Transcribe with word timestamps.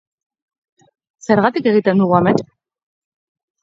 Zergatik 1.29 1.71
egiten 1.75 2.05
dugu 2.05 2.19
amets? 2.25 2.47